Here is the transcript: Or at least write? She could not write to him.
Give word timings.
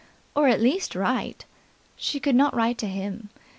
Or 0.35 0.47
at 0.47 0.59
least 0.59 0.95
write? 0.95 1.45
She 1.95 2.19
could 2.19 2.33
not 2.33 2.55
write 2.55 2.79
to 2.79 2.87
him. 2.87 3.29